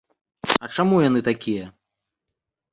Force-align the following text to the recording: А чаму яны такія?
А 0.67 0.69
чаму 0.77 1.03
яны 1.09 1.19
такія? 1.29 1.65